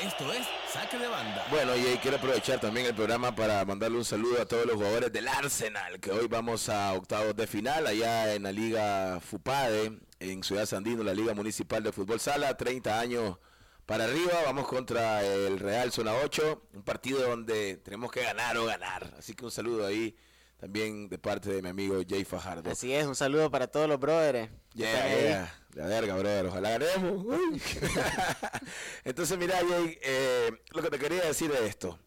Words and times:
Esto 0.00 0.30
es 0.30 0.46
Saque 0.70 0.98
de 0.98 1.08
Banda. 1.08 1.46
Bueno, 1.50 1.74
y 1.74 1.96
quiero 2.02 2.18
aprovechar 2.18 2.60
también 2.60 2.84
el 2.84 2.94
programa 2.94 3.34
para 3.34 3.64
mandarle 3.64 3.96
un 3.96 4.04
saludo 4.04 4.42
a 4.42 4.44
todos 4.44 4.66
los 4.66 4.76
jugadores 4.76 5.10
del 5.10 5.26
Arsenal, 5.26 5.98
que 6.00 6.10
hoy 6.10 6.26
vamos 6.28 6.68
a 6.68 6.92
octavos 6.92 7.34
de 7.34 7.46
final 7.46 7.86
allá 7.86 8.34
en 8.34 8.42
la 8.42 8.52
Liga 8.52 9.20
FUPADE, 9.20 9.98
en 10.20 10.42
Ciudad 10.42 10.66
Sandino, 10.66 11.02
la 11.02 11.14
Liga 11.14 11.32
Municipal 11.32 11.82
de 11.82 11.92
Fútbol 11.92 12.20
Sala, 12.20 12.54
30 12.58 13.00
años 13.00 13.38
para 13.86 14.04
arriba, 14.04 14.34
vamos 14.44 14.68
contra 14.68 15.24
el 15.24 15.58
Real 15.58 15.90
Zona 15.90 16.12
8, 16.22 16.62
un 16.74 16.82
partido 16.82 17.26
donde 17.26 17.78
tenemos 17.78 18.12
que 18.12 18.22
ganar 18.22 18.58
o 18.58 18.66
ganar. 18.66 19.14
Así 19.18 19.32
que 19.32 19.46
un 19.46 19.50
saludo 19.50 19.86
ahí 19.86 20.14
también 20.56 21.08
de 21.08 21.18
parte 21.18 21.50
de 21.50 21.62
mi 21.62 21.68
amigo 21.68 22.00
Jay 22.08 22.24
Fajardo. 22.24 22.70
Así 22.70 22.92
es, 22.92 23.06
un 23.06 23.14
saludo 23.14 23.50
para 23.50 23.66
todos 23.66 23.88
los 23.88 24.00
brothers. 24.00 24.50
Yeah, 24.74 25.08
yeah, 25.08 25.54
la 25.74 25.86
verga, 25.86 26.14
brother, 26.16 26.46
ojalá 26.46 26.78
ganemos. 26.78 27.26
Entonces, 29.04 29.38
mira, 29.38 29.58
Jay, 29.68 29.98
eh, 30.02 30.50
lo 30.70 30.82
que 30.82 30.90
te 30.90 30.98
quería 30.98 31.24
decir 31.24 31.50
es 31.52 31.60
esto. 31.60 31.98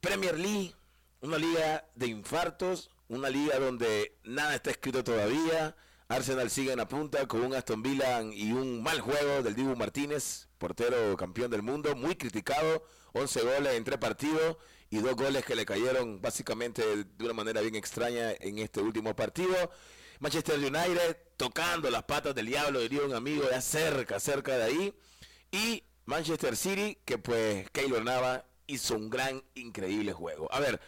Premier 0.00 0.38
League, 0.38 0.74
una 1.20 1.36
liga 1.36 1.84
de 1.94 2.06
infartos, 2.06 2.90
una 3.08 3.28
liga 3.28 3.58
donde 3.58 4.16
nada 4.24 4.54
está 4.54 4.70
escrito 4.70 5.04
todavía. 5.04 5.76
Arsenal 6.08 6.50
sigue 6.50 6.72
en 6.72 6.78
la 6.78 6.88
punta 6.88 7.26
con 7.28 7.42
un 7.42 7.54
Aston 7.54 7.82
Villa 7.82 8.22
y 8.22 8.52
un 8.52 8.82
mal 8.82 9.00
juego 9.00 9.42
del 9.42 9.54
Dibu 9.54 9.76
Martínez, 9.76 10.48
portero 10.58 11.16
campeón 11.16 11.50
del 11.50 11.62
mundo, 11.62 11.94
muy 11.94 12.16
criticado, 12.16 12.84
11 13.12 13.42
goles 13.42 13.74
en 13.74 13.84
tres 13.84 13.98
partidos 13.98 14.56
y 14.90 14.98
dos 14.98 15.14
goles 15.14 15.44
que 15.44 15.54
le 15.54 15.64
cayeron 15.64 16.20
básicamente 16.20 16.82
de 17.04 17.24
una 17.24 17.32
manera 17.32 17.60
bien 17.60 17.76
extraña 17.76 18.32
en 18.40 18.58
este 18.58 18.80
último 18.80 19.14
partido. 19.14 19.70
Manchester 20.18 20.58
United 20.58 21.16
tocando 21.36 21.88
las 21.90 22.02
patas 22.02 22.34
del 22.34 22.46
diablo, 22.46 22.80
diría 22.80 23.02
un 23.02 23.14
amigo, 23.14 23.48
ya 23.48 23.60
cerca, 23.60 24.18
cerca 24.18 24.58
de 24.58 24.64
ahí. 24.64 24.94
Y 25.52 25.84
Manchester 26.04 26.56
City, 26.56 26.98
que 27.04 27.18
pues 27.18 27.70
Keylor 27.70 28.04
Nava 28.04 28.44
hizo 28.66 28.96
un 28.96 29.08
gran, 29.08 29.42
increíble 29.54 30.12
juego. 30.12 30.52
A 30.52 30.58
ver, 30.60 30.80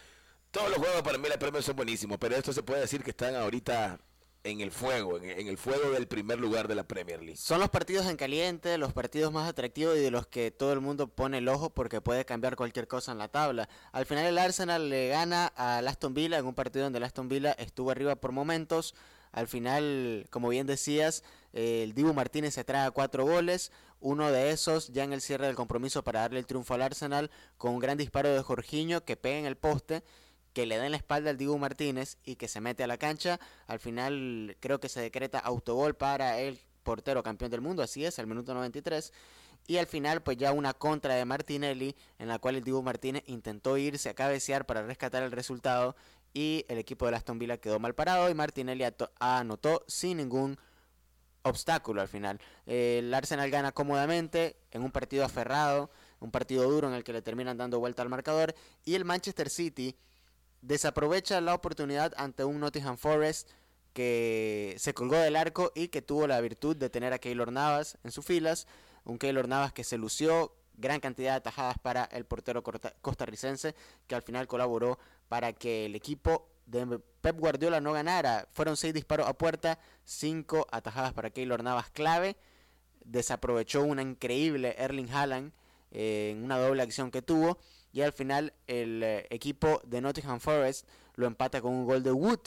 todos 0.50 0.68
los 0.68 0.78
juegos 0.78 1.02
para 1.02 1.18
mí 1.18 1.28
la 1.28 1.38
premios 1.38 1.64
son 1.64 1.76
buenísimos, 1.76 2.18
pero 2.18 2.36
esto 2.36 2.52
se 2.52 2.62
puede 2.62 2.80
decir 2.80 3.02
que 3.02 3.10
están 3.10 3.36
ahorita 3.36 4.00
en 4.44 4.60
el 4.60 4.72
fuego, 4.72 5.18
en, 5.18 5.46
el 5.46 5.56
fuego 5.56 5.90
del 5.90 6.08
primer 6.08 6.40
lugar 6.40 6.66
de 6.66 6.74
la 6.74 6.82
Premier 6.82 7.20
League. 7.20 7.36
Son 7.36 7.60
los 7.60 7.70
partidos 7.70 8.06
en 8.06 8.16
caliente, 8.16 8.76
los 8.76 8.92
partidos 8.92 9.32
más 9.32 9.48
atractivos 9.48 9.96
y 9.96 10.00
de 10.00 10.10
los 10.10 10.26
que 10.26 10.50
todo 10.50 10.72
el 10.72 10.80
mundo 10.80 11.06
pone 11.08 11.38
el 11.38 11.48
ojo 11.48 11.70
porque 11.70 12.00
puede 12.00 12.24
cambiar 12.24 12.56
cualquier 12.56 12.88
cosa 12.88 13.12
en 13.12 13.18
la 13.18 13.28
tabla. 13.28 13.68
Al 13.92 14.06
final 14.06 14.26
el 14.26 14.38
Arsenal 14.38 14.88
le 14.88 15.08
gana 15.08 15.52
a 15.56 15.78
Aston 15.78 16.14
Villa 16.14 16.38
en 16.38 16.46
un 16.46 16.54
partido 16.54 16.84
donde 16.84 17.04
Aston 17.04 17.28
Villa 17.28 17.52
estuvo 17.52 17.90
arriba 17.90 18.16
por 18.16 18.32
momentos. 18.32 18.94
Al 19.30 19.46
final, 19.46 20.26
como 20.30 20.48
bien 20.48 20.66
decías, 20.66 21.22
el 21.52 21.94
Dibu 21.94 22.12
Martínez 22.12 22.54
se 22.54 22.64
trae 22.64 22.90
cuatro 22.90 23.24
goles, 23.24 23.72
uno 24.00 24.30
de 24.30 24.50
esos 24.50 24.88
ya 24.88 25.04
en 25.04 25.12
el 25.12 25.22
cierre 25.22 25.46
del 25.46 25.54
compromiso 25.54 26.02
para 26.02 26.20
darle 26.20 26.40
el 26.40 26.46
triunfo 26.46 26.74
al 26.74 26.82
Arsenal 26.82 27.30
con 27.56 27.72
un 27.72 27.78
gran 27.78 27.96
disparo 27.96 28.28
de 28.28 28.42
Jorginho 28.42 29.04
que 29.04 29.16
pega 29.16 29.38
en 29.38 29.46
el 29.46 29.56
poste 29.56 30.02
que 30.52 30.66
le 30.66 30.78
den 30.78 30.90
la 30.90 30.96
espalda 30.96 31.30
al 31.30 31.38
Dibu 31.38 31.58
Martínez 31.58 32.18
y 32.24 32.36
que 32.36 32.48
se 32.48 32.60
mete 32.60 32.84
a 32.84 32.86
la 32.86 32.98
cancha. 32.98 33.40
Al 33.66 33.78
final 33.78 34.56
creo 34.60 34.80
que 34.80 34.88
se 34.88 35.00
decreta 35.00 35.38
autogol 35.38 35.94
para 35.94 36.38
el 36.40 36.60
portero 36.82 37.22
campeón 37.22 37.50
del 37.50 37.60
mundo, 37.60 37.82
así 37.82 38.04
es, 38.04 38.18
al 38.18 38.26
minuto 38.26 38.54
93. 38.54 39.12
Y 39.66 39.76
al 39.76 39.86
final, 39.86 40.22
pues 40.22 40.36
ya 40.36 40.52
una 40.52 40.74
contra 40.74 41.14
de 41.14 41.24
Martinelli, 41.24 41.94
en 42.18 42.28
la 42.28 42.38
cual 42.38 42.56
el 42.56 42.64
Dibu 42.64 42.82
Martínez 42.82 43.22
intentó 43.26 43.76
irse 43.76 44.08
a 44.08 44.14
cabecear 44.14 44.66
para 44.66 44.82
rescatar 44.82 45.22
el 45.22 45.30
resultado. 45.30 45.94
Y 46.34 46.64
el 46.68 46.78
equipo 46.78 47.06
de 47.06 47.14
Aston 47.14 47.38
Villa 47.38 47.58
quedó 47.58 47.78
mal 47.78 47.94
parado 47.94 48.30
y 48.30 48.34
Martinelli 48.34 48.84
anotó 49.20 49.84
sin 49.86 50.16
ningún 50.16 50.58
obstáculo 51.42 52.00
al 52.00 52.08
final. 52.08 52.40
El 52.66 53.12
Arsenal 53.12 53.50
gana 53.50 53.72
cómodamente 53.72 54.56
en 54.70 54.82
un 54.82 54.90
partido 54.90 55.24
aferrado, 55.24 55.90
un 56.20 56.30
partido 56.30 56.68
duro 56.70 56.88
en 56.88 56.94
el 56.94 57.04
que 57.04 57.12
le 57.12 57.22
terminan 57.22 57.58
dando 57.58 57.78
vuelta 57.78 58.02
al 58.02 58.08
marcador. 58.08 58.54
Y 58.84 58.94
el 58.94 59.04
Manchester 59.04 59.50
City 59.50 59.94
desaprovecha 60.62 61.40
la 61.40 61.54
oportunidad 61.54 62.14
ante 62.16 62.44
un 62.44 62.60
Nottingham 62.60 62.96
Forest 62.96 63.50
que 63.92 64.74
se 64.78 64.94
colgó 64.94 65.16
del 65.16 65.36
arco 65.36 65.72
y 65.74 65.88
que 65.88 66.00
tuvo 66.00 66.26
la 66.26 66.40
virtud 66.40 66.76
de 66.76 66.88
tener 66.88 67.12
a 67.12 67.18
Keylor 67.18 67.52
Navas 67.52 67.98
en 68.04 68.10
sus 68.10 68.24
filas. 68.24 68.66
Un 69.04 69.18
Keylor 69.18 69.48
Navas 69.48 69.72
que 69.72 69.84
se 69.84 69.98
lució, 69.98 70.54
gran 70.74 71.00
cantidad 71.00 71.32
de 71.32 71.36
atajadas 71.38 71.76
para 71.78 72.04
el 72.04 72.24
portero 72.24 72.62
costarricense, 73.02 73.74
que 74.06 74.14
al 74.14 74.22
final 74.22 74.46
colaboró 74.46 74.98
para 75.28 75.52
que 75.52 75.86
el 75.86 75.94
equipo 75.94 76.48
de 76.66 77.00
Pep 77.20 77.38
Guardiola 77.38 77.80
no 77.80 77.92
ganara. 77.92 78.48
Fueron 78.52 78.76
seis 78.76 78.94
disparos 78.94 79.28
a 79.28 79.34
puerta, 79.34 79.78
cinco 80.04 80.66
atajadas 80.70 81.12
para 81.12 81.30
Keylor 81.30 81.62
Navas 81.62 81.90
clave. 81.90 82.36
Desaprovechó 83.04 83.82
una 83.82 84.00
increíble 84.00 84.76
Erling 84.78 85.10
Haaland 85.10 85.52
eh, 85.90 86.30
en 86.32 86.44
una 86.44 86.58
doble 86.58 86.82
acción 86.82 87.10
que 87.10 87.20
tuvo 87.20 87.58
y 87.92 88.00
al 88.00 88.12
final 88.12 88.54
el 88.66 89.02
eh, 89.02 89.26
equipo 89.30 89.80
de 89.84 90.00
Nottingham 90.00 90.40
Forest 90.40 90.86
lo 91.14 91.26
empata 91.26 91.60
con 91.60 91.72
un 91.72 91.84
gol 91.84 92.02
de 92.02 92.12
Wood 92.12 92.40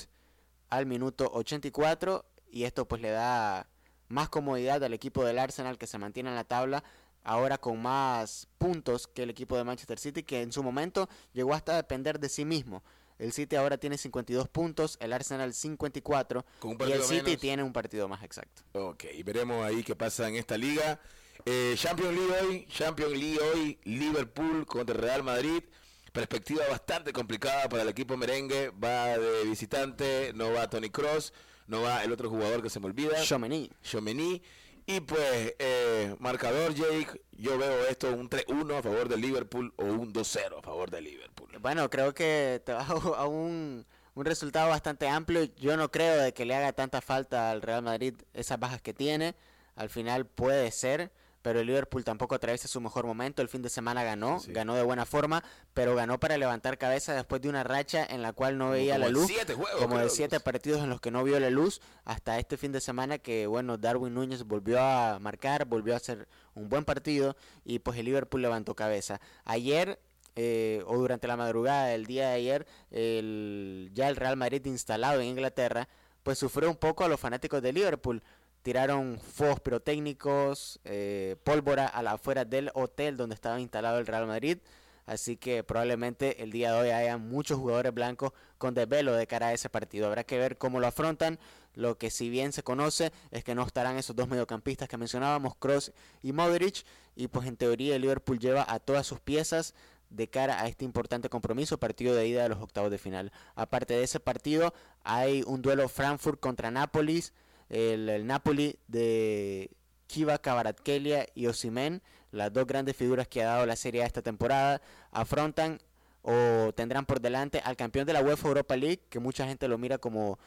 al 0.70 0.86
minuto 0.86 1.30
84 1.34 2.26
y 2.52 2.64
esto 2.64 2.88
pues 2.88 3.02
le 3.02 3.12
da 3.12 3.68
más 4.08 4.30
comodidad 4.30 4.84
al 4.84 4.94
equipo 4.94 5.24
del 5.24 5.40
Arsenal 5.40 5.78
que 5.78 5.88
se 5.88 5.98
mantiene 5.98 6.30
en 6.30 6.36
la 6.36 6.44
tabla 6.44 6.84
ahora 7.24 7.58
con 7.58 7.82
más 7.82 8.48
puntos 8.58 9.08
que 9.08 9.24
el 9.24 9.30
equipo 9.30 9.58
de 9.58 9.64
Manchester 9.64 10.00
City 10.00 10.24
que 10.24 10.42
en 10.42 10.52
su 10.52 10.64
momento 10.64 11.10
llegó 11.34 11.54
hasta 11.54 11.76
depender 11.76 12.20
de 12.20 12.30
sí 12.30 12.46
mismo. 12.46 12.84
El 13.18 13.32
City 13.32 13.56
ahora 13.56 13.78
tiene 13.78 13.98
52 13.98 14.50
puntos, 14.50 14.98
el 15.00 15.14
Arsenal 15.14 15.54
54 15.54 16.46
y 16.86 16.92
el 16.92 17.02
City 17.04 17.38
tiene 17.38 17.64
un 17.64 17.72
partido 17.72 18.08
más 18.08 18.24
exacto. 18.24 18.62
Ok, 18.74 19.06
veremos 19.24 19.64
ahí 19.64 19.84
qué 19.84 19.96
pasa 19.96 20.28
en 20.28 20.36
esta 20.36 20.58
liga. 20.58 21.00
Eh, 21.46 21.76
Champions 21.78 22.14
League 22.14 22.34
hoy, 22.42 22.66
Champions 22.68 23.12
League 23.12 23.40
hoy, 23.40 23.80
Liverpool 23.84 24.66
contra 24.66 24.96
Real 24.96 25.24
Madrid. 25.24 25.64
Perspectiva 26.12 26.64
bastante 26.70 27.12
complicada 27.12 27.68
para 27.68 27.84
el 27.84 27.90
equipo 27.90 28.16
merengue. 28.16 28.72
Va 28.72 29.18
de 29.18 29.44
visitante, 29.44 30.32
no 30.34 30.54
va 30.54 30.70
Tony 30.70 30.90
Cross, 30.90 31.34
no 31.68 31.82
va 31.82 32.04
el 32.04 32.12
otro 32.12 32.30
jugador 32.30 32.64
que 32.64 32.70
se 32.70 32.80
me 32.80 32.86
olvida. 32.86 33.22
Chomeny. 33.22 34.42
Y 34.88 35.00
pues, 35.02 35.56
eh, 35.58 36.16
marcador, 36.20 36.74
Jake, 36.74 37.22
yo 37.32 37.58
veo 37.58 37.88
esto 37.88 38.12
un 38.14 38.30
3-1 38.30 38.78
a 38.78 38.84
favor 38.84 39.10
de 39.10 39.18
Liverpool 39.18 39.74
o 39.78 39.84
un 39.84 40.14
2-0 40.14 40.60
a 40.60 40.62
favor 40.62 40.92
de 40.92 41.02
Liverpool. 41.02 41.50
Bueno, 41.60 41.90
creo 41.90 42.14
que 42.14 42.62
te 42.64 42.72
va 42.72 42.86
a 43.18 43.26
un, 43.26 43.86
un 44.14 44.26
resultado 44.26 44.70
bastante 44.70 45.08
amplio. 45.08 45.44
Yo 45.58 45.76
no 45.76 45.92
creo 45.92 46.22
de 46.22 46.34
que 46.34 46.46
le 46.46 46.56
haga 46.56 46.72
tanta 46.74 47.02
falta 47.02 47.50
al 47.50 47.62
Real 47.64 47.82
Madrid 47.82 48.14
esas 48.34 48.60
bajas 48.60 48.82
que 48.82 48.94
tiene. 48.94 49.36
Al 49.76 49.90
final 49.90 50.26
puede 50.28 50.72
ser 50.72 51.12
pero 51.46 51.60
el 51.60 51.68
Liverpool 51.68 52.04
tampoco 52.04 52.34
atraviesa 52.34 52.68
su 52.68 52.82
mejor 52.82 53.06
momento. 53.06 53.44
El 53.44 53.50
fin 53.50 53.62
de 53.62 53.70
semana 53.70 54.04
ganó, 54.04 54.42
ganó 54.48 54.74
de 54.74 54.82
buena 54.82 55.06
forma, 55.06 55.44
pero 55.76 55.94
ganó 55.94 56.20
para 56.20 56.40
levantar 56.40 56.80
cabeza 56.80 57.14
después 57.14 57.40
de 57.40 57.50
una 57.50 57.64
racha 57.64 58.04
en 58.04 58.24
la 58.24 58.34
cual 58.34 58.58
no 58.58 58.72
veía 58.72 58.98
la 58.98 59.10
luz. 59.10 59.32
como 59.78 60.00
de 60.00 60.10
siete 60.10 60.40
partidos 60.40 60.82
en 60.82 60.90
los 60.90 61.00
que 61.02 61.12
no 61.12 61.24
vio 61.24 61.40
la 61.40 61.52
luz, 61.52 61.82
hasta 62.04 62.40
este 62.40 62.58
fin 62.58 62.72
de 62.72 62.82
semana 62.82 63.20
que, 63.20 63.46
bueno, 63.46 63.78
Darwin 63.78 64.16
Núñez 64.16 64.42
volvió 64.42 64.82
a 64.82 65.20
marcar, 65.20 65.66
volvió 65.66 65.94
a 65.94 65.98
hacer 65.98 66.28
un 66.56 66.68
buen 66.68 66.84
partido 66.84 67.38
y 67.64 67.78
pues 67.78 68.00
el 68.00 68.06
Liverpool 68.06 68.42
levantó 68.42 68.76
cabeza. 68.76 69.22
Ayer 69.44 70.00
eh, 70.36 70.82
o 70.88 70.98
durante 70.98 71.28
la 71.28 71.38
madrugada 71.38 71.90
del 71.90 72.08
día 72.08 72.30
de 72.30 72.34
ayer, 72.34 72.66
el, 72.90 73.92
ya 73.94 74.10
el 74.10 74.16
Real 74.16 74.36
Madrid 74.36 74.66
instalado 74.66 75.22
en 75.22 75.28
Inglaterra, 75.28 75.88
pues 76.24 76.40
sufrió 76.40 76.72
un 76.72 76.76
poco 76.76 77.04
a 77.04 77.08
los 77.08 77.20
fanáticos 77.20 77.62
de 77.62 77.72
Liverpool 77.72 78.24
tiraron 78.66 79.20
fuegos 79.20 79.60
pirotécnicos, 79.60 80.80
eh, 80.86 81.36
pólvora 81.44 81.86
a 81.86 82.02
la 82.02 82.14
afuera 82.14 82.46
del 82.46 82.72
hotel 82.74 83.16
donde 83.16 83.36
estaba 83.36 83.60
instalado 83.60 84.00
el 84.00 84.08
Real 84.08 84.26
Madrid. 84.26 84.58
Así 85.06 85.38
que 85.38 85.64
probablemente 85.64 86.42
el 86.42 86.52
día 86.52 86.72
de 86.74 86.80
hoy 86.80 86.90
haya 86.90 87.20
muchos 87.20 87.60
jugadores 87.60 87.94
blancos 87.94 88.32
con 88.58 88.74
desvelo 88.74 89.14
de 89.14 89.28
cara 89.28 89.50
a 89.50 89.54
ese 89.54 89.70
partido. 89.70 90.08
Habrá 90.08 90.24
que 90.24 90.40
ver 90.40 90.58
cómo 90.58 90.80
lo 90.80 90.88
afrontan. 90.88 91.38
Lo 91.76 92.00
que 92.00 92.10
si 92.10 92.32
bien 92.32 92.54
se 92.54 92.64
conoce 92.64 93.12
es 93.30 93.44
que 93.44 93.54
no 93.54 93.62
estarán 93.62 93.98
esos 93.98 94.16
dos 94.16 94.28
mediocampistas 94.28 94.90
que 94.90 94.98
mencionábamos, 94.98 95.56
Cross 95.58 95.92
y 96.24 96.34
Modric. 96.34 96.88
Y 97.16 97.28
pues 97.28 97.48
en 97.48 97.58
teoría 97.58 97.96
el 97.96 98.02
Liverpool 98.02 98.40
lleva 98.40 98.66
a 98.68 98.80
todas 98.80 99.06
sus 99.06 99.20
piezas 99.20 99.76
de 100.10 100.28
cara 100.28 100.60
a 100.60 100.68
este 100.68 100.86
importante 100.86 101.30
compromiso, 101.30 101.78
partido 101.78 102.16
de 102.16 102.28
ida 102.28 102.42
de 102.42 102.50
los 102.50 102.64
octavos 102.64 102.90
de 102.90 102.98
final. 102.98 103.32
Aparte 103.54 103.94
de 103.94 104.02
ese 104.02 104.20
partido, 104.20 104.74
hay 105.04 105.44
un 105.46 105.62
duelo 105.62 105.88
Frankfurt 105.88 106.40
contra 106.40 106.72
Nápoles 106.72 107.32
el, 107.70 108.26
Napoli 108.26 108.78
de 108.88 109.72
Kiva 110.08 110.38
Kvaratskhelia 110.38 111.28
y 111.34 111.48
Osimen, 111.48 112.02
las 112.32 112.52
dos 112.54 112.66
grandes 112.68 112.96
figuras 112.96 113.28
que 113.28 113.44
ha 113.44 113.48
dado 113.48 113.66
la 113.66 113.76
Serie 113.76 114.04
A 114.04 114.06
esta 114.06 114.22
temporada, 114.22 114.82
afrontan 115.12 115.80
o 116.22 116.74
tendrán 116.74 117.06
por 117.06 117.22
delante 117.22 117.62
al 117.64 117.76
campeón 117.76 118.06
de 118.06 118.14
la 118.14 118.22
UEFA 118.22 118.48
Europa 118.48 118.76
League, 118.76 119.02
que 119.10 119.20
mucha 119.20 119.48
gente 119.48 119.68
lo 119.68 119.78
mira 119.78 119.98
como 119.98 120.40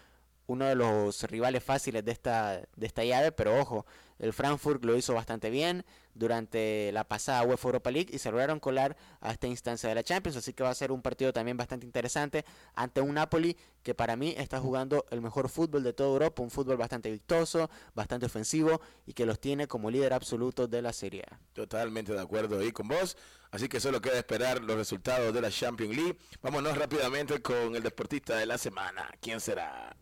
uno 0.49 0.65
de 0.65 0.75
los 0.75 1.23
rivales 1.25 1.63
fáciles 1.63 2.05
de 2.05 2.13
esta, 2.13 2.63
de 2.75 2.87
esta 2.87 3.05
llave, 3.05 3.33
pero 3.33 3.59
ojo, 3.59 3.87
el 4.19 4.33
Frankfurt 4.33 4.85
lo 4.85 4.97
hizo 4.97 5.15
bastante 5.15 5.51
bien 5.51 5.85
durante 6.15 6.91
la 6.93 7.05
pasada 7.05 7.43
UEFA 7.43 7.69
Europa 7.69 7.91
League 7.91 8.09
y 8.13 8.19
se 8.19 8.31
lograron 8.31 8.59
colar 8.59 8.97
a 9.21 9.31
esta 9.31 9.47
instancia 9.47 9.89
de 9.89 9.95
la 9.95 10.03
Champions, 10.03 10.37
así 10.39 10.55
que 10.55 10.65
va 10.65 10.71
a 10.71 10.75
ser 10.75 10.91
un 10.91 11.03
partido 11.03 11.33
también 11.33 11.57
bastante 11.57 11.87
interesante 11.87 12.45
ante 12.75 13.01
un 13.03 13.15
Napoli 13.15 13.57
que 13.83 13.95
para 13.95 14.17
mí 14.17 14.35
está 14.37 14.59
jugando 14.59 15.05
el 15.11 15.21
mejor 15.21 15.51
fútbol 15.51 15.85
de 15.85 15.93
toda 15.93 16.09
Europa, 16.09 16.43
un 16.43 16.51
fútbol 16.51 16.79
bastante 16.79 17.11
vistoso, 17.11 17.71
bastante 17.95 18.27
ofensivo 18.27 18.81
y 19.07 19.13
que 19.13 19.27
los 19.27 19.39
tiene 19.39 19.69
como 19.69 19.91
líder 19.91 20.15
absoluto 20.15 20.67
de 20.67 20.81
la 20.83 20.95
Serie. 20.95 21.25
Totalmente 21.53 22.13
de 22.15 22.21
acuerdo 22.21 22.59
ahí 22.59 22.73
con 22.73 22.89
vos, 22.89 23.19
así 23.51 23.69
que 23.69 23.81
solo 23.81 24.01
queda 24.01 24.17
esperar 24.17 24.63
los 24.63 24.77
resultados 24.77 25.33
de 25.33 25.43
la 25.43 25.51
Champions 25.51 25.95
League. 25.95 26.19
Vámonos 26.41 26.77
rápidamente 26.77 27.41
con 27.43 27.77
el 27.77 27.83
deportista 27.83 28.37
de 28.37 28.47
la 28.47 28.57
semana. 28.57 29.09
¿Quién 29.21 29.41
será? 29.41 29.95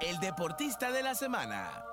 El 0.00 0.18
deportista 0.18 0.90
de 0.90 1.02
la 1.02 1.14
semana. 1.14 1.84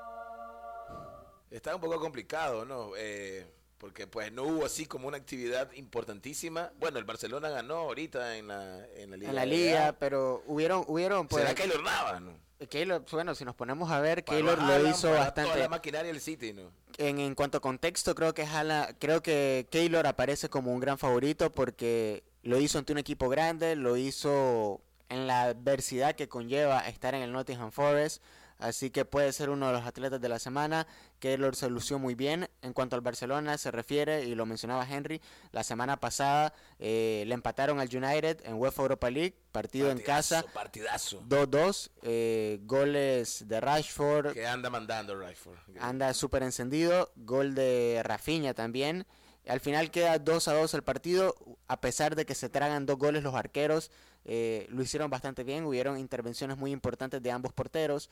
Está 1.51 1.75
un 1.75 1.81
poco 1.81 1.99
complicado, 1.99 2.65
¿no? 2.65 2.91
Eh, 2.97 3.45
porque 3.77 4.07
pues 4.07 4.31
no 4.31 4.43
hubo 4.43 4.65
así 4.65 4.85
como 4.85 5.07
una 5.07 5.17
actividad 5.17 5.71
importantísima. 5.73 6.71
Bueno, 6.79 6.99
el 6.99 7.05
Barcelona 7.05 7.49
ganó 7.49 7.75
ahorita 7.75 8.37
en 8.37 8.47
la, 8.47 8.85
en 8.95 9.11
la 9.11 9.17
Liga. 9.17 9.29
En 9.29 9.35
la 9.35 9.45
Liga, 9.45 9.95
pero 9.99 10.43
hubieron... 10.47 10.83
hubieron 10.87 11.27
pues, 11.27 11.43
¿Será 11.43 11.55
Keylor 11.55 11.83
Navas, 11.83 12.21
no? 12.21 12.33
Keylor, 12.69 13.05
bueno, 13.11 13.35
si 13.35 13.45
nos 13.45 13.55
ponemos 13.55 13.91
a 13.91 13.99
ver, 13.99 14.23
Keylor 14.23 14.57
lo 14.61 14.89
hizo 14.89 15.11
bastante. 15.11 15.51
Toda 15.51 15.57
la 15.57 15.69
maquinaria 15.69 16.11
del 16.11 16.21
City, 16.21 16.53
¿no? 16.53 16.71
En, 16.97 17.19
en 17.19 17.35
cuanto 17.35 17.59
a 17.59 17.61
contexto, 17.61 18.15
creo 18.15 18.33
que 18.33 18.47
Jala, 18.47 18.95
creo 18.97 19.21
que 19.21 19.67
Keylor 19.69 20.07
aparece 20.07 20.49
como 20.49 20.73
un 20.73 20.79
gran 20.79 20.97
favorito 20.97 21.51
porque 21.51 22.23
lo 22.41 22.59
hizo 22.59 22.79
ante 22.79 22.93
un 22.93 22.97
equipo 22.97 23.29
grande, 23.29 23.75
lo 23.75 23.95
hizo 23.95 24.81
en 25.09 25.27
la 25.27 25.43
adversidad 25.43 26.15
que 26.15 26.27
conlleva 26.27 26.79
estar 26.87 27.15
en 27.15 27.21
el 27.21 27.31
Nottingham 27.31 27.71
Forest. 27.71 28.21
Así 28.59 28.89
que 28.89 29.05
puede 29.05 29.31
ser 29.33 29.49
uno 29.49 29.67
de 29.67 29.73
los 29.73 29.85
atletas 29.85 30.19
de 30.19 30.29
la 30.29 30.39
semana. 30.39 30.87
Keylor 31.19 31.55
se 31.55 31.69
lució 31.69 31.99
muy 31.99 32.15
bien. 32.15 32.49
En 32.61 32.73
cuanto 32.73 32.95
al 32.95 33.01
Barcelona 33.01 33.57
se 33.57 33.69
refiere, 33.69 34.25
y 34.25 34.33
lo 34.33 34.45
mencionaba 34.47 34.87
Henry, 34.89 35.21
la 35.51 35.63
semana 35.63 35.99
pasada 35.99 36.53
eh, 36.79 37.23
le 37.27 37.35
empataron 37.35 37.79
al 37.79 37.95
United 37.95 38.41
en 38.45 38.55
UEFA 38.55 38.81
Europa 38.81 39.09
League, 39.11 39.35
partido 39.51 39.91
en 39.91 39.99
casa. 39.99 40.43
Partidazo. 40.53 41.21
2-2, 41.27 41.91
eh, 42.01 42.59
goles 42.63 43.47
de 43.47 43.61
Rashford. 43.61 44.33
Que 44.33 44.47
anda 44.47 44.71
mandando 44.71 45.15
Rashford. 45.15 45.59
Anda 45.79 46.13
súper 46.15 46.41
encendido. 46.41 47.11
Gol 47.15 47.53
de 47.53 48.01
Rafinha 48.03 48.55
también. 48.55 49.05
Al 49.47 49.59
final 49.59 49.91
queda 49.91 50.19
2 50.19 50.47
a 50.47 50.53
2 50.53 50.73
el 50.73 50.83
partido, 50.83 51.35
a 51.67 51.79
pesar 51.79 52.15
de 52.15 52.25
que 52.25 52.35
se 52.35 52.49
tragan 52.49 52.85
dos 52.85 52.97
goles 52.97 53.23
los 53.23 53.33
arqueros, 53.33 53.91
eh, 54.29 54.67
lo 54.69 54.83
hicieron 54.83 55.09
bastante 55.09 55.43
bien, 55.45 55.63
hubieron 55.63 55.97
intervenciones 55.97 56.57
muy 56.57 56.71
importantes 56.71 57.23
de 57.23 57.31
ambos 57.31 57.53
porteros 57.53 58.09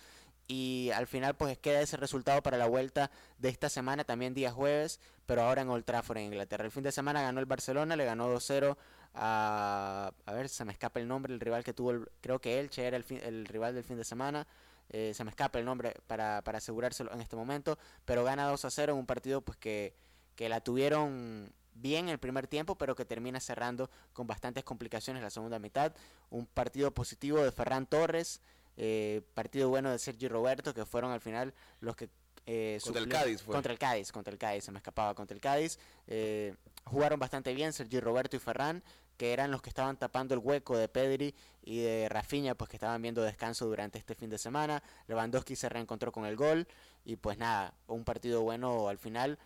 y 0.48 0.90
al 0.96 1.08
final 1.08 1.36
pues 1.36 1.58
queda 1.58 1.82
ese 1.82 1.98
resultado 1.98 2.42
para 2.42 2.58
la 2.58 2.68
vuelta 2.68 3.12
de 3.38 3.50
esta 3.50 3.68
semana, 3.68 4.06
también 4.06 4.34
día 4.34 4.52
jueves, 4.52 5.02
pero 5.26 5.42
ahora 5.42 5.62
en 5.62 5.70
Old 5.70 5.84
Trafford 5.84 6.18
en 6.18 6.26
Inglaterra. 6.26 6.64
El 6.64 6.72
fin 6.72 6.84
de 6.84 6.92
semana 6.92 7.22
ganó 7.22 7.42
el 7.42 7.46
Barcelona, 7.46 7.96
le 7.96 8.06
ganó 8.06 8.34
2-0 8.34 8.78
a, 9.14 10.12
a 10.26 10.34
ver, 10.34 10.48
se 10.50 10.64
me 10.66 10.72
escapa 10.72 11.00
el 11.02 11.08
nombre, 11.08 11.34
el 11.34 11.40
rival 11.40 11.64
que 11.64 11.74
tuvo, 11.74 11.92
el, 11.92 12.08
creo 12.22 12.40
que 12.40 12.60
Elche 12.60 12.88
era 12.88 12.98
el, 12.98 13.06
el 13.24 13.46
rival 13.46 13.76
del 13.76 13.84
fin 13.84 13.98
de 13.98 14.06
semana. 14.06 14.48
Eh, 14.90 15.14
se 15.14 15.24
me 15.24 15.32
escapa 15.32 15.60
el 15.60 15.66
nombre 15.66 15.96
para, 16.08 16.42
para 16.44 16.60
asegurárselo 16.60 17.12
en 17.12 17.20
este 17.20 17.36
momento, 17.36 17.78
pero 18.06 18.24
gana 18.24 18.48
2 18.48 18.66
a 18.66 18.70
0 18.70 18.94
en 18.94 19.00
un 19.00 19.06
partido 19.06 19.42
pues 19.42 19.58
que 19.58 19.94
que 20.36 20.50
la 20.50 20.62
tuvieron 20.62 21.52
bien 21.76 22.10
el 22.10 22.18
primer 22.18 22.48
tiempo, 22.48 22.76
pero 22.76 22.96
que 22.96 23.06
termina 23.06 23.40
cerrando 23.40 23.90
con 24.14 24.26
bastantes 24.26 24.64
complicaciones 24.64 25.22
la 25.22 25.30
segunda 25.30 25.60
mitad. 25.60 25.94
Un 26.30 26.46
partido 26.46 26.92
positivo 26.92 27.40
de 27.44 27.52
Ferran 27.52 27.86
Torres, 27.86 28.42
eh, 28.78 29.22
partido 29.34 29.70
bueno 29.70 29.92
de 29.92 30.00
Sergio 30.00 30.30
Roberto, 30.30 30.74
que 30.74 30.86
fueron 30.86 31.12
al 31.12 31.22
final 31.22 31.54
los 31.82 31.96
que... 31.96 32.10
Eh, 32.48 32.80
contra 32.84 33.02
el 33.02 33.10
Cádiz 33.10 33.42
fue. 33.42 33.54
Contra 33.54 33.74
el 33.74 33.80
Cádiz, 33.80 34.12
contra 34.12 34.32
el 34.32 34.38
Cádiz, 34.38 34.64
se 34.64 34.72
me 34.72 34.78
escapaba 34.78 35.14
contra 35.16 35.34
el 35.34 35.42
Cádiz. 35.42 35.80
Eh, 36.08 36.56
jugaron 36.86 37.20
bastante 37.20 37.54
bien 37.54 37.74
Sergio 37.74 38.02
Roberto 38.02 38.36
y 38.36 38.40
Ferran, 38.40 38.84
que 39.18 39.34
eran 39.34 39.50
los 39.50 39.62
que 39.62 39.70
estaban 39.70 39.98
tapando 39.98 40.36
el 40.36 40.42
hueco 40.42 40.78
de 40.78 40.88
Pedri 40.88 41.34
y 41.64 41.80
de 41.80 42.08
Rafinha, 42.10 42.54
pues 42.54 42.70
que 42.70 42.76
estaban 42.76 43.02
viendo 43.02 43.24
descanso 43.24 43.66
durante 43.66 43.98
este 43.98 44.14
fin 44.14 44.30
de 44.30 44.38
semana. 44.38 44.84
Lewandowski 45.08 45.56
se 45.56 45.70
reencontró 45.70 46.12
con 46.12 46.26
el 46.26 46.36
gol 46.36 46.68
y 47.04 47.16
pues 47.16 47.38
nada, 47.38 47.74
un 47.88 48.04
partido 48.04 48.42
bueno 48.42 48.90
al 48.90 48.98
final 48.98 49.40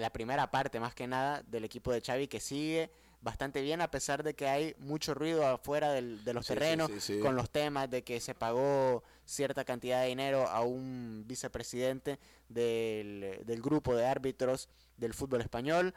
la 0.00 0.10
primera 0.10 0.50
parte 0.50 0.80
más 0.80 0.94
que 0.94 1.06
nada 1.06 1.42
del 1.46 1.64
equipo 1.64 1.92
de 1.92 2.00
Xavi 2.00 2.28
que 2.28 2.40
sigue 2.40 2.90
bastante 3.22 3.60
bien 3.60 3.80
a 3.80 3.90
pesar 3.90 4.22
de 4.22 4.34
que 4.34 4.46
hay 4.46 4.74
mucho 4.78 5.14
ruido 5.14 5.46
afuera 5.46 5.90
del, 5.90 6.22
de 6.22 6.32
los 6.34 6.46
terrenos 6.46 6.90
con 7.20 7.34
los 7.34 7.50
temas 7.50 7.90
de 7.90 8.04
que 8.04 8.20
se 8.20 8.34
pagó 8.34 9.02
cierta 9.24 9.64
cantidad 9.64 10.02
de 10.02 10.08
dinero 10.08 10.46
a 10.46 10.60
un 10.60 11.24
vicepresidente 11.26 12.18
del, 12.48 13.40
del 13.44 13.62
grupo 13.62 13.96
de 13.96 14.06
árbitros 14.06 14.68
del 14.96 15.14
fútbol 15.14 15.40
español. 15.40 15.94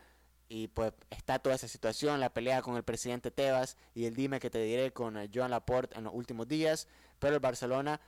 Y 0.52 0.70
pues 0.70 0.94
está 1.12 1.38
toda 1.38 1.54
esa 1.54 1.68
situación, 1.68 2.20
la 2.20 2.34
pelea 2.34 2.64
con 2.64 2.76
el 2.76 2.82
presidente 2.82 3.30
Tebas 3.30 3.78
y 3.94 4.06
el 4.06 4.16
dime 4.16 4.40
que 4.40 4.50
te 4.50 4.58
diré 4.64 4.92
con 4.92 5.16
Joan 5.32 5.52
Laporte 5.52 5.96
en 5.96 6.06
los 6.06 6.14
últimos 6.16 6.48
días, 6.48 6.88
pero 7.20 7.36
el 7.36 7.40
Barcelona 7.40 8.02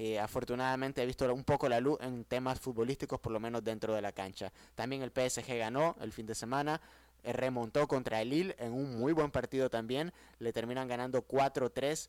eh, 0.00 0.20
afortunadamente 0.20 1.02
he 1.02 1.06
visto 1.06 1.32
un 1.34 1.42
poco 1.42 1.68
la 1.68 1.80
luz 1.80 1.98
en 2.00 2.24
temas 2.24 2.60
futbolísticos, 2.60 3.18
por 3.18 3.32
lo 3.32 3.40
menos 3.40 3.64
dentro 3.64 3.94
de 3.94 4.00
la 4.00 4.12
cancha. 4.12 4.52
También 4.76 5.02
el 5.02 5.10
PSG 5.10 5.58
ganó 5.58 5.96
el 6.00 6.12
fin 6.12 6.24
de 6.24 6.36
semana, 6.36 6.80
eh, 7.24 7.32
remontó 7.32 7.88
contra 7.88 8.22
el 8.22 8.30
Lille 8.30 8.54
en 8.60 8.72
un 8.72 8.96
muy 8.96 9.12
buen 9.12 9.32
partido 9.32 9.68
también, 9.68 10.12
le 10.38 10.52
terminan 10.52 10.86
ganando 10.86 11.26
4-3 11.26 12.08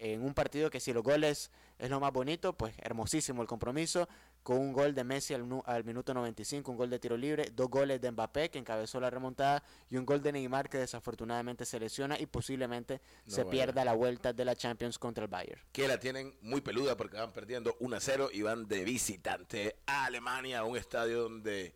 en 0.00 0.22
un 0.22 0.34
partido 0.34 0.68
que 0.68 0.80
si 0.80 0.92
los 0.92 1.02
goles 1.02 1.50
es 1.78 1.88
lo 1.88 1.98
más 1.98 2.12
bonito, 2.12 2.52
pues 2.52 2.74
hermosísimo 2.76 3.40
el 3.40 3.48
compromiso, 3.48 4.06
con 4.44 4.58
un 4.58 4.72
gol 4.74 4.94
de 4.94 5.02
Messi 5.04 5.32
al, 5.32 5.48
al, 5.64 5.84
minuto 5.84 6.12
95, 6.12 6.70
un 6.70 6.76
gol 6.76 6.90
de 6.90 6.98
tiro 6.98 7.16
libre, 7.16 7.50
dos 7.54 7.68
goles 7.68 7.98
de 8.00 8.10
Mbappé 8.10 8.50
que 8.50 8.58
encabezó 8.58 9.00
la 9.00 9.08
remontada 9.08 9.64
y 9.88 9.96
un 9.96 10.04
gol 10.04 10.22
de 10.22 10.32
Neymar 10.32 10.68
que 10.68 10.76
desafortunadamente 10.76 11.64
se 11.64 11.80
lesiona 11.80 12.20
y 12.20 12.26
posiblemente 12.26 13.00
se 13.26 13.46
pierda 13.46 13.84
la 13.86 13.94
vuelta 13.94 14.34
de 14.34 14.44
la 14.44 14.54
Champions 14.54 14.98
contra 14.98 15.24
el 15.24 15.30
Bayern. 15.30 15.62
Que 15.72 15.88
la 15.88 15.98
tienen 15.98 16.36
muy 16.42 16.60
peluda 16.60 16.94
porque 16.94 17.16
van 17.16 17.32
perdiendo 17.32 17.74
1-0 17.78 18.28
y 18.34 18.42
van 18.42 18.68
de 18.68 18.84
visitante 18.84 19.76
a 19.86 20.04
Alemania, 20.04 20.60
a 20.60 20.64
un 20.64 20.76
estadio 20.76 21.22
donde... 21.22 21.74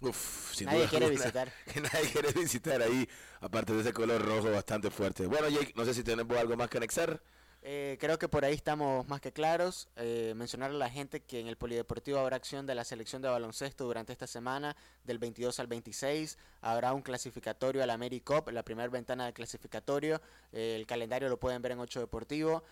Uf, 0.00 0.58
nadie 0.62 0.86
quiere 0.86 1.10
visitar. 1.10 1.52
Que 1.72 1.80
nadie 1.82 2.10
quiere 2.10 2.32
visitar 2.32 2.80
ahí, 2.80 3.06
aparte 3.40 3.74
de 3.74 3.82
ese 3.82 3.92
color 3.92 4.24
rojo 4.24 4.50
bastante 4.50 4.90
fuerte. 4.90 5.26
Bueno, 5.26 5.50
Jake, 5.50 5.74
no 5.76 5.84
sé 5.84 5.92
si 5.92 6.02
tenemos 6.02 6.34
algo 6.38 6.56
más 6.56 6.70
que 6.70 6.78
anexar. 6.78 7.20
Eh, 7.62 7.96
creo 8.00 8.18
que 8.18 8.28
por 8.28 8.44
ahí 8.44 8.54
estamos 8.54 9.08
más 9.08 9.20
que 9.20 9.32
claros. 9.32 9.88
Eh, 9.96 10.32
mencionar 10.36 10.70
a 10.70 10.74
la 10.74 10.88
gente 10.88 11.20
que 11.20 11.40
en 11.40 11.48
el 11.48 11.56
Polideportivo 11.56 12.18
habrá 12.18 12.36
acción 12.36 12.66
de 12.66 12.74
la 12.74 12.84
selección 12.84 13.20
de 13.20 13.28
baloncesto 13.28 13.84
durante 13.84 14.12
esta 14.12 14.26
semana, 14.26 14.76
del 15.04 15.18
22 15.18 15.58
al 15.58 15.66
26. 15.66 16.38
Habrá 16.60 16.92
un 16.92 17.02
clasificatorio 17.02 17.82
al 17.82 17.90
AmeriCop, 17.90 18.50
la 18.50 18.62
primera 18.62 18.88
ventana 18.88 19.26
de 19.26 19.32
clasificatorio. 19.32 20.20
Eh, 20.52 20.76
el 20.76 20.86
calendario 20.86 21.28
lo 21.28 21.38
pueden 21.38 21.60
ver 21.60 21.72
en 21.72 21.80
8 21.80 22.00
Deportivo. 22.00 22.62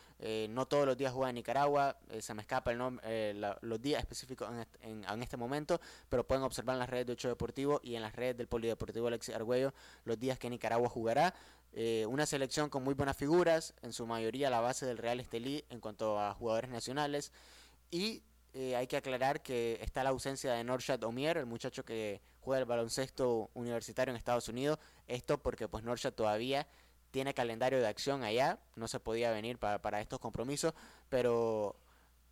no 0.49 0.67
todos 0.67 0.87
los 0.87 0.97
días 0.97 1.13
juega 1.13 1.31
en 1.31 1.35
Nicaragua, 1.35 1.99
se 2.21 2.33
me 2.33 2.43
escapa 2.43 2.71
el 2.71 2.79
nombre, 2.79 3.35
los 3.61 3.83
días 3.83 4.01
específicos 4.01 4.49
en, 4.81 5.05
en, 5.05 5.23
este 5.23 5.37
momento, 5.37 5.81
pero 6.09 6.27
pueden 6.27 6.43
observar 6.45 6.75
en 6.75 6.81
las 6.81 6.89
redes 6.89 7.07
de 7.07 7.13
8 7.13 7.29
Deportivo 7.29 7.81
y 7.83 7.97
en 7.97 8.03
las 8.03 8.15
redes 8.15 8.37
del 8.37 8.47
Polideportivo 8.47 9.09
Alexis 9.09 9.35
Argüello 9.35 9.75
los 10.05 10.19
días 10.19 10.39
que 10.39 10.49
Nicaragua 10.49 10.89
jugará. 10.89 11.35
Eh, 11.73 12.07
una 12.09 12.27
selección 12.27 12.71
con 12.71 12.83
muy 12.85 12.95
buenas 12.95 13.17
figuras, 13.17 13.75
en 13.83 13.93
su 13.93 14.07
mayoría 14.07 14.51
la 14.51 14.61
base 14.61 14.87
del 14.87 14.99
Real 14.99 15.21
Estelí 15.21 15.65
en 15.69 15.81
cuanto 15.81 16.19
a 16.19 16.35
jugadores 16.35 16.71
nacionales. 16.71 17.33
Y 17.91 18.23
eh, 18.55 18.75
hay 18.75 18.87
que 18.87 18.97
aclarar 18.97 19.43
que 19.43 19.79
está 19.83 20.03
la 20.03 20.11
ausencia 20.11 20.53
de 20.55 20.65
Norshad 20.65 21.03
Omier, 21.05 21.37
el 21.37 21.47
muchacho 21.47 21.85
que 21.85 22.23
juega 22.41 22.61
el 22.61 22.65
baloncesto 22.65 23.51
universitario 23.55 24.13
en 24.13 24.17
Estados 24.17 24.49
Unidos. 24.49 24.79
Esto 25.07 25.39
porque 25.43 25.69
pues 25.69 25.85
todavía 26.15 26.67
tiene 27.11 27.35
calendario 27.35 27.81
de 27.81 27.87
acción 27.87 28.25
allá, 28.25 28.59
no 28.75 28.89
se 28.89 29.01
podía 29.01 29.31
venir 29.31 29.59
para, 29.59 29.81
para 29.83 30.01
estos 30.01 30.19
compromisos, 30.19 30.73
pero 31.09 31.77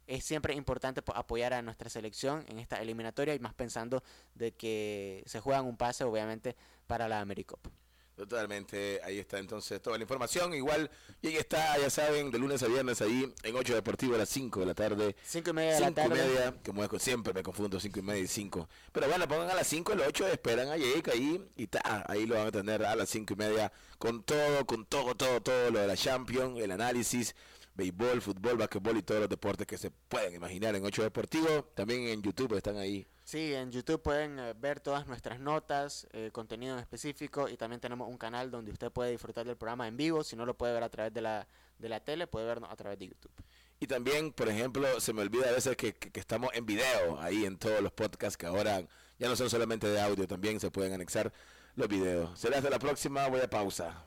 es 0.06 0.24
siempre 0.24 0.54
importante 0.54 1.02
apoyar 1.14 1.54
a 1.54 1.62
nuestra 1.62 1.88
selección 1.88 2.44
en 2.48 2.58
esta 2.58 2.80
eliminatoria 2.80 3.34
y 3.34 3.38
más 3.38 3.54
pensando 3.54 4.02
de 4.34 4.52
que 4.52 5.22
se 5.26 5.40
juegan 5.40 5.66
un 5.66 5.76
pase 5.76 6.04
obviamente 6.04 6.56
para 6.86 7.08
la 7.08 7.20
AmeriCup. 7.20 7.68
Totalmente, 8.16 9.00
ahí 9.02 9.18
está 9.18 9.38
entonces 9.38 9.82
toda 9.82 9.98
la 9.98 10.04
información. 10.04 10.54
Igual, 10.54 10.88
y 11.20 11.28
ahí 11.28 11.36
está, 11.36 11.76
ya 11.78 11.90
saben, 11.90 12.30
de 12.30 12.38
lunes 12.38 12.62
a 12.62 12.68
viernes 12.68 13.02
ahí 13.02 13.32
en 13.42 13.56
8 13.56 13.74
Deportivo 13.74 14.14
a 14.14 14.18
las 14.18 14.28
5 14.28 14.60
de 14.60 14.66
la 14.66 14.74
tarde. 14.74 15.16
5 15.24 15.50
y 15.50 15.52
media 15.52 15.74
de 15.74 15.80
la 15.80 15.90
tarde. 15.90 16.14
5 16.14 16.24
y 16.24 16.28
media, 16.28 16.54
como 16.64 16.98
siempre 17.00 17.32
me 17.32 17.42
confundo, 17.42 17.80
5 17.80 17.98
y 17.98 18.02
media 18.02 18.22
y 18.22 18.28
5. 18.28 18.68
Pero 18.92 19.08
bueno, 19.08 19.26
pongan 19.26 19.50
a 19.50 19.54
las 19.54 19.66
5 19.66 19.92
y 19.92 19.96
los 19.96 20.06
8, 20.06 20.28
esperan 20.28 20.68
a 20.68 20.76
Jake 20.76 21.10
ahí 21.10 21.44
y 21.56 21.66
ta, 21.66 22.04
ahí 22.06 22.24
lo 22.26 22.36
van 22.36 22.46
a 22.46 22.52
tener 22.52 22.84
a 22.84 22.94
las 22.94 23.08
5 23.10 23.34
y 23.34 23.36
media 23.36 23.72
con 23.98 24.22
todo, 24.22 24.64
con 24.64 24.86
todo, 24.86 25.16
todo, 25.16 25.40
todo 25.40 25.70
lo 25.72 25.80
de 25.80 25.86
la 25.88 25.96
Champions, 25.96 26.60
el 26.60 26.70
análisis, 26.70 27.34
béisbol, 27.74 28.22
fútbol, 28.22 28.56
basquetbol 28.58 28.96
y 28.96 29.02
todos 29.02 29.22
los 29.22 29.28
deportes 29.28 29.66
que 29.66 29.76
se 29.76 29.90
pueden 29.90 30.34
imaginar 30.34 30.76
en 30.76 30.84
8 30.84 31.02
Deportivo. 31.02 31.64
También 31.74 32.06
en 32.06 32.22
YouTube 32.22 32.56
están 32.56 32.76
ahí 32.76 33.04
Sí, 33.24 33.54
en 33.54 33.72
YouTube 33.72 34.02
pueden 34.02 34.38
eh, 34.38 34.52
ver 34.54 34.80
todas 34.80 35.06
nuestras 35.06 35.40
notas, 35.40 36.06
eh, 36.12 36.30
contenido 36.30 36.74
en 36.74 36.80
específico 36.80 37.48
y 37.48 37.56
también 37.56 37.80
tenemos 37.80 38.06
un 38.08 38.18
canal 38.18 38.50
donde 38.50 38.70
usted 38.70 38.90
puede 38.92 39.12
disfrutar 39.12 39.46
del 39.46 39.56
programa 39.56 39.88
en 39.88 39.96
vivo. 39.96 40.22
Si 40.22 40.36
no 40.36 40.44
lo 40.44 40.54
puede 40.54 40.74
ver 40.74 40.82
a 40.82 40.90
través 40.90 41.12
de 41.14 41.22
la, 41.22 41.46
de 41.78 41.88
la 41.88 42.00
tele, 42.00 42.26
puede 42.26 42.44
vernos 42.46 42.70
a 42.70 42.76
través 42.76 42.98
de 42.98 43.08
YouTube. 43.08 43.32
Y 43.80 43.86
también, 43.86 44.30
por 44.32 44.48
ejemplo, 44.48 45.00
se 45.00 45.12
me 45.14 45.22
olvida 45.22 45.48
a 45.48 45.52
veces 45.52 45.74
que, 45.76 45.94
que- 45.94 46.12
que 46.12 46.20
estamos 46.20 46.50
en 46.54 46.66
video 46.66 47.18
ahí 47.20 47.44
en 47.46 47.58
todos 47.58 47.80
los 47.80 47.92
podcasts 47.92 48.36
que 48.36 48.46
ahora 48.46 48.82
ya 49.18 49.28
no 49.28 49.36
son 49.36 49.48
solamente 49.48 49.86
de 49.88 50.00
audio, 50.00 50.28
también 50.28 50.60
se 50.60 50.70
pueden 50.70 50.92
anexar 50.92 51.32
los 51.76 51.88
videos. 51.88 52.38
Será 52.38 52.58
hasta 52.58 52.70
la 52.70 52.78
próxima, 52.78 53.26
voy 53.28 53.40
a 53.40 53.48
pausa. 53.48 54.04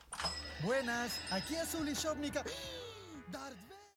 Buenas, 0.63 1.19
aquí 1.31 1.55
Azul 1.55 1.89
y 1.89 1.93
Shopnika. 1.93 2.43
Darth 3.31 3.57